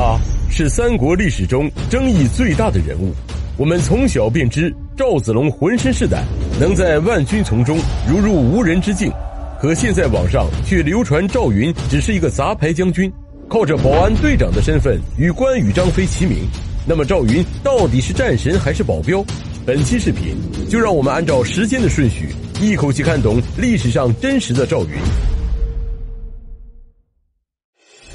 [0.00, 0.18] 他
[0.50, 3.12] 是三国历史中争议最大的人物。
[3.58, 6.24] 我们从小便知赵子龙浑身是胆，
[6.58, 7.78] 能在万军丛中
[8.08, 9.12] 如入无人之境。
[9.60, 13.12] 可现在网上却流传赵云只是一个杂牌将军，
[13.46, 16.38] 靠着保安队长的身份与关羽、张飞齐名。
[16.88, 19.22] 那么赵云到底是战神还是保镖？
[19.66, 20.34] 本期视频
[20.70, 24.92] 就让我们按照时间的顺序，一口气看懂历史上真实的赵云。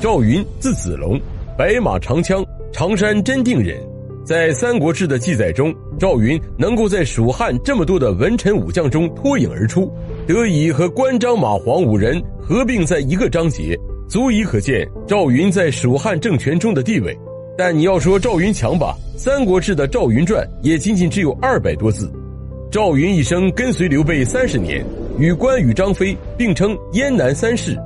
[0.00, 1.20] 赵云字子龙，
[1.56, 3.76] 白马长枪，常山真定人。
[4.24, 9.92] 在《三国志》的记载中，赵云能够在蜀汉这么多的文臣武将中脱颖而出，
[10.26, 17.16] 得以和关张马黄五人合并在一个章节，足以可见赵云在蜀汉政权中的地位。
[17.58, 22.10] 但你要说赵云强吧，《三国志》的《赵云传》也仅仅只有二百多字。
[22.70, 24.82] 赵云一生跟随刘备三十年，
[25.18, 27.76] 与关羽、张飞并称燕南三世。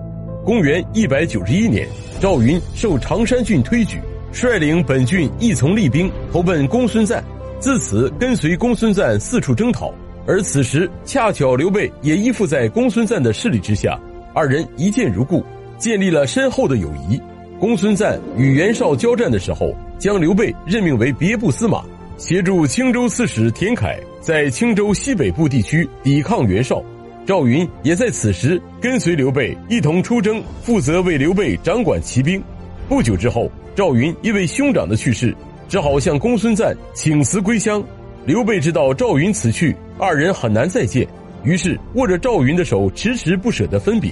[0.46, 1.88] 公元一百九十一年，
[2.20, 3.98] 赵云受常山郡推举。
[4.30, 7.20] 率领本郡一从立兵投奔公孙瓒，
[7.58, 9.92] 自此跟随公孙瓒四处征讨。
[10.24, 13.98] 而此时恰巧刘备也依附在公孙瓒的势力之下，
[14.32, 15.42] 二人一见如故，
[15.78, 17.20] 建立了深厚的友谊。
[17.58, 21.82] 公孙瓒与袁绍交战的时候，将刘备任命为别部司马，
[22.18, 26.80] 协助青州刺史田楷在青州西北部地区抵抗袁绍。
[27.26, 32.42] 赵云也在此时跟随刘备一同出征，负责为刘备掌管骑兵。
[32.88, 33.50] 不久之后。
[33.74, 35.36] 赵云因为兄长的去世，
[35.68, 37.84] 只好向公孙瓒请辞归乡。
[38.24, 41.06] 刘备知道赵云此去，二人很难再见，
[41.44, 44.10] 于是握着赵云的手，迟迟不舍得分别。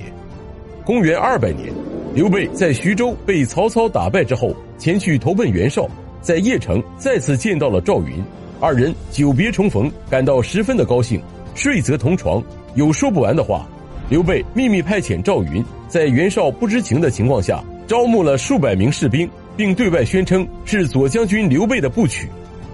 [0.85, 1.73] 公元二百年，
[2.15, 5.89] 刘备在徐州被曹操打败之后，前去投奔袁绍，
[6.21, 8.23] 在邺城再次见到了赵云，
[8.61, 11.19] 二人久别重逢，感到十分的高兴，
[11.55, 12.43] 睡则同床，
[12.75, 13.67] 有说不完的话。
[14.09, 19.29] 刘备秘密派遣赵云，在袁绍不知情的情况下，招募了数百名士兵。
[19.57, 22.29] 并对外宣称是左将军刘备的部曲。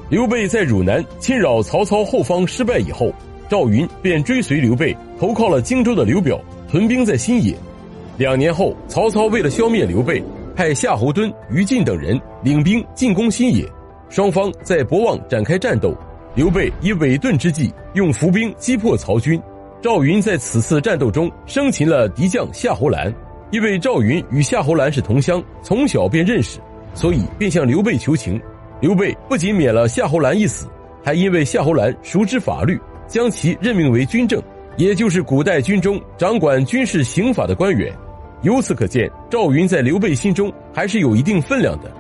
[0.08, 3.12] 刘备在汝南侵扰曹操后方失败以后，
[3.50, 6.40] 赵云便追随刘备投靠了荆州的刘表，
[6.70, 7.54] 屯兵在新野。
[8.16, 10.22] 两年后，曹操为了消灭刘备，
[10.56, 13.69] 派夏侯惇、于禁等人领兵进攻新野，
[14.08, 15.94] 双方在博望展开战斗。
[16.34, 19.41] 刘备以伪盾之计，用伏兵击破曹军。
[19.82, 23.12] 赵云在此次战斗中生擒了敌将夏侯兰，
[23.50, 26.58] 因为赵云与夏侯兰是同乡，从小便认识。
[26.94, 28.40] 所以便向刘备求情，
[28.80, 30.66] 刘备不仅免了夏侯兰一死，
[31.04, 34.42] 还因为夏侯兰熟知法律，将其任命为军政，
[34.76, 37.92] 也就是古代军中掌管军事刑法的官员。
[38.42, 41.90] 由此可见，赵云在刘备心中还是有一定分量的。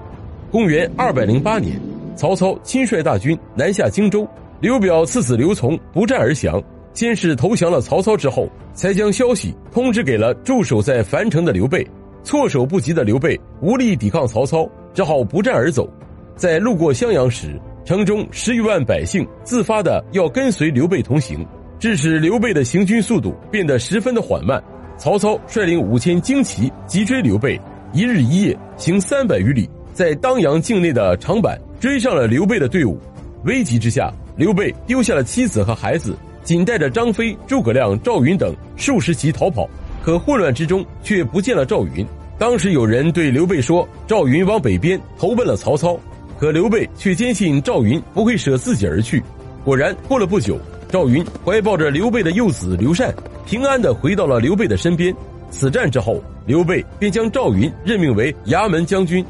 [0.50, 1.80] 公元二百零八年，
[2.20, 4.28] 曹操亲率大军南下荆州，
[4.60, 11.82] 刘表次子刘琮不战而降，先是投降了曹操，之后才将消息通知给了驻守在樊城的刘备。
[12.22, 14.68] 措手不及的刘备无力抵抗曹操。
[14.92, 15.88] 只好不战而走，
[16.36, 21.46] 在路过襄阳时，城中十余万百姓自发的要跟随刘备同行，
[21.78, 24.62] 致使刘备的行军速度变得十分的缓慢。
[24.98, 27.58] 曹操率领五千精骑急追刘备，
[27.94, 33.00] 一日一夜行三百余里，在当阳境内的长坂追上了刘备的队伍。
[33.44, 36.14] 危急之下，刘备丢下了妻子和孩子，
[36.44, 39.68] 仅带着张飞、诸葛亮、赵云等数十骑逃跑。
[40.02, 42.06] 可混乱之中却不见了赵云。
[42.38, 45.98] 当时有人对刘备说：“赵云往北边投奔了曹操。”
[46.38, 49.22] 可刘备却坚信赵云不会舍自己而去。
[49.62, 50.58] 果然，过了不久，
[50.88, 53.14] 赵云怀抱着刘备的幼子刘禅，
[53.44, 55.14] 平安的回到了刘备的身边。
[55.50, 59.22] 此战之后，刘备便将赵云任命为衙门将军。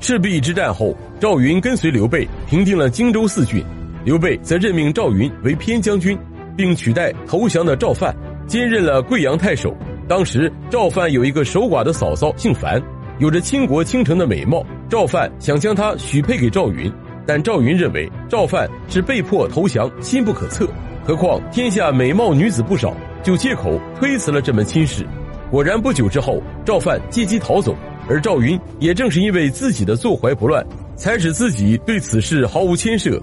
[0.00, 3.62] 赤壁之战后，赵云跟随刘备平定了荆州四郡，
[4.04, 6.16] 刘备则任命赵云为偏将军，
[6.56, 8.14] 并取代投降的赵范，
[8.46, 9.76] 兼任了贵阳太守。
[10.08, 12.80] 当时赵范有一个守寡的嫂嫂，姓樊，
[13.18, 14.64] 有着倾国倾城的美貌。
[14.88, 16.90] 赵范想将她许配给赵云，
[17.26, 20.66] 但赵云认为赵范是被迫投降，心不可测。
[21.04, 25.04] 何况天下美貌女子不少，就借口推辞了这门亲事。
[25.50, 27.74] 果然不久之后，赵范借机逃走，
[28.08, 30.64] 而赵云也正是因为自己的坐怀不乱，
[30.96, 33.20] 才使自己对此事毫无牵涉。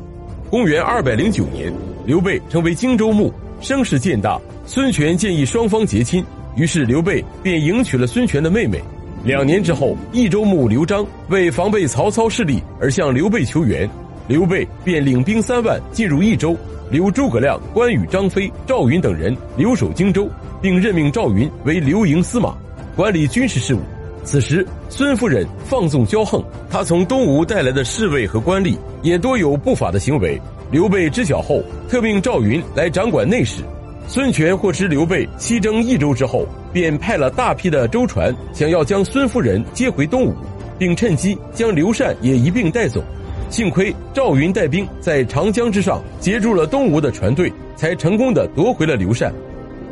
[0.49, 1.73] 公元二百零九年，
[2.05, 4.39] 刘备成为荆州牧，声势渐大。
[4.65, 6.23] 孙权建议双方结亲。
[6.55, 8.81] 于是刘备便迎娶了孙权的妹妹。
[9.25, 13.89] 两年之后，益州牧刘璋为防备曹操势力而向刘备求援，
[14.27, 16.55] 刘备便领兵三万进入益州，
[16.89, 20.29] 留诸葛亮、关羽、张飞、赵云等人留守荆州，
[20.61, 22.55] 并任命赵云为留营司马，
[22.95, 23.79] 管理军事事务。
[24.25, 30.41] 此时，孙夫人放纵骄横，他从东吴带来的侍卫和官吏也多有不法的行为。
[30.71, 33.61] 刘备知晓后，特命赵云来掌管内史。
[34.07, 40.33] 孙权获知刘备西征益州之后，便派了大批的舟船，想要将孙夫人接回东吴。
[40.77, 43.01] 并趁机将刘禅也一并带走。
[43.49, 49.33] 幸亏赵云带兵在长江之上截住了东吴的船队，才成功的夺回了刘禅。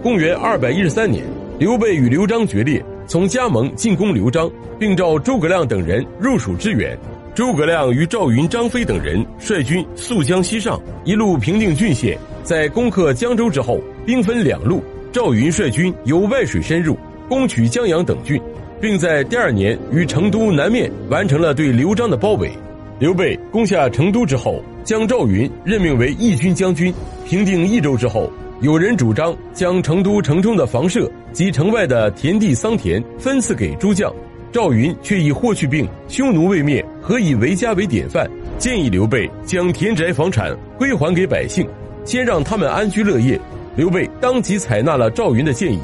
[0.02, 1.24] 公元二百一十三年，
[1.58, 6.98] 刘备与刘璋决裂，从加盟进攻刘璋，并召诸葛亮等人入蜀支援。
[7.36, 12.18] 诸葛亮与赵云、张飞等人率军溯江西上，一路平定郡县。
[12.44, 16.98] 在攻克江州之后，兵分两路，赵云率军由外水深入，
[17.28, 18.40] 攻取江阳等郡，
[18.80, 22.52] 并在第二年于成都南面完成了对刘璋的包围。
[23.00, 26.94] 刘备攻下成都之后，将赵云任命为义军将军。
[27.26, 28.32] 平定益州之后，
[28.64, 34.10] 有人主张将成都城中的房舍及城外的田地桑田分赐给诸将，
[34.54, 38.26] 赵云却以霍去病匈奴未灭，何以为家为典范，
[38.58, 41.68] 建议刘备将田宅房产归还给百姓。
[42.06, 43.38] 先让他们安居乐业，
[43.76, 45.82] 刘备当即采纳了赵云的建议。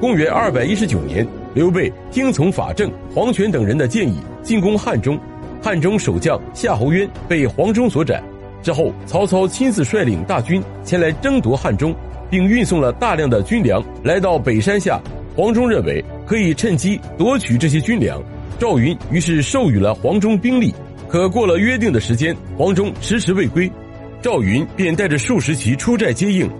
[0.00, 5.20] 公元二百一十九年，刘备听从法正、黄权等人的建议，进攻汉中。
[5.62, 8.24] 汉中守将夏侯渊被黄忠所斩。
[8.62, 11.94] 之后，曹操亲自率领大军前来争夺汉中，
[12.30, 15.00] 并运送了大量的军粮来到北山下。
[15.34, 18.22] 黄忠认为可以趁机夺取这些军粮，
[18.58, 20.74] 赵云于是授予了黄忠兵力。
[21.08, 23.70] 可过了约定的时间，黄忠迟迟未归。
[24.22, 26.50] 赵云便带着数十骑出寨接应，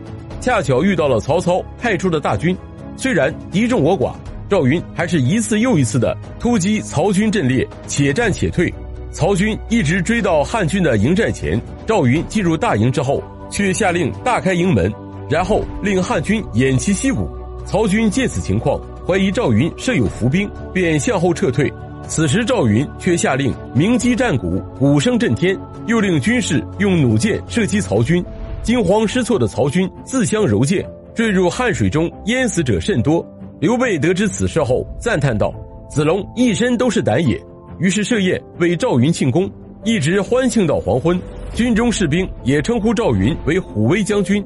[0.41, 2.57] 恰巧遇到了曹操派出的大军。
[2.97, 4.15] 虽然敌众我寡，
[4.49, 8.73] 赵云还是一次又一次的突击曹军阵列，且战且退。
[9.11, 14.93] 曹军一直追到汉军的营寨前，赵云进入大营之后，却下令大开营门，
[15.29, 17.29] 然后令汉军偃旗息鼓。
[17.65, 21.73] 曹军见此情况，怀疑赵云设有伏兵，便向后撤退。
[22.09, 25.59] 此时赵云却下令鸣击战鼓，鼓声震天。
[25.87, 28.25] 又令军士用弩箭射击曹军，
[28.63, 30.85] 惊慌失措的曹军自相蹂躏，
[31.15, 33.25] 坠入汉水中，淹死者甚多。
[33.61, 35.55] 刘备得知此事后，赞叹道
[35.89, 37.41] ：“子龙一身都是胆也。”
[37.79, 39.49] 于是设宴为赵云庆功，
[39.85, 41.21] 一直欢庆到黄昏。
[41.55, 44.45] 军中士兵也称呼赵云为虎威将军。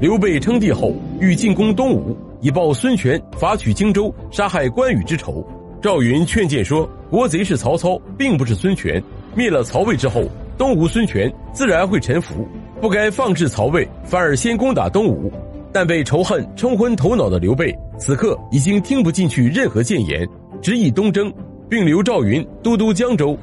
[0.00, 5.46] 刘备称帝后，欲进攻东吴，以报孙权伐取荆州、杀害关羽之仇。
[5.82, 9.02] 赵云劝谏说：“国贼是曹操，并不是孙权。
[9.34, 10.24] 灭了曹魏之后。”
[10.56, 12.46] 东吴孙权自然会臣服，
[12.82, 15.30] 不该放置曹魏，反而先攻打东吴。
[15.72, 20.26] 但被仇恨冲昏头脑的刘备，此刻已经听不进去任何谏言，
[20.62, 21.32] 执意东征，
[21.68, 23.36] 并留赵云都督江州。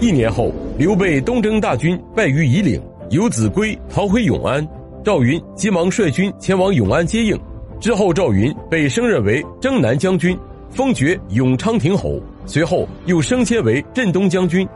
[0.00, 2.80] 一年后，刘备东征大军败于夷陵，
[3.10, 4.66] 游子归逃回永安。
[5.06, 7.38] 赵云急忙率军前往永安接应。
[7.78, 10.36] 之后，赵云被升任为征南将军，
[10.68, 14.68] 封爵永昌亭侯，随后又升迁为镇东将军。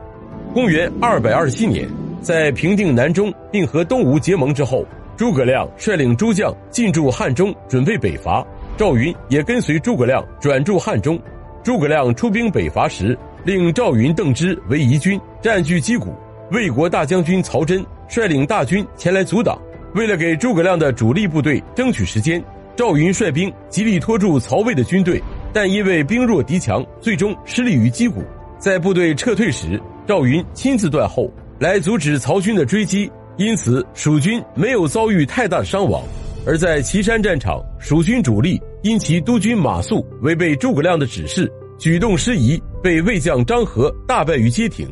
[0.54, 1.84] 公元二百二十七年，
[2.22, 4.86] 在平定南中并和东吴结盟之后，
[5.16, 8.46] 诸葛亮率领诸将进驻汉中，准备北伐。
[8.76, 11.20] 赵云也跟随诸葛亮转驻汉中。
[11.64, 16.14] 诸葛亮出兵北伐时，令赵云、邓芝为疑军，占据击鼓。
[16.52, 19.60] 魏国大将军曹真率领大军前来阻挡。
[19.94, 22.42] 为了给诸葛亮的主力部队争取时间，
[22.76, 25.20] 赵云率兵极力拖住曹魏的军队，
[25.52, 28.22] 但因为兵弱敌强，最终失利于击鼓。
[28.58, 31.28] 在部队撤退时，赵云亲自断后，
[31.58, 36.02] 来阻止曹军的追击，因此蜀军没有遭遇太大的伤亡。
[36.46, 44.88] 而在岐山战场，蜀军主力因其督军马谡违背诸葛亮的指示，举动失仪，被魏将张合大败于街亭，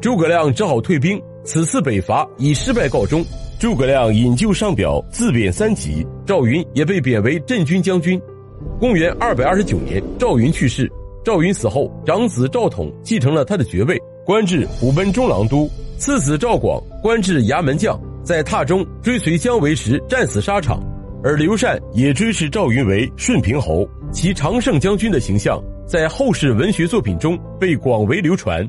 [0.00, 1.20] 诸葛亮只好退兵。
[1.44, 3.24] 此次北伐以失败告终，
[3.58, 8.20] 诸葛亮引咎上表，自贬三级，赵云也被贬为镇军将军。
[8.78, 10.88] 公元二百二十九年，赵云去世。
[11.24, 20.80] 赵云死后，长子赵统继承了他的爵位，官至虎贲中郎都；次子赵广官至衙门将，在榻中追随姜维时战死沙场。
[21.24, 28.64] 而刘禅也追谥赵云为顺平侯，其常胜将军的形象在后世文学作品中被广为流传。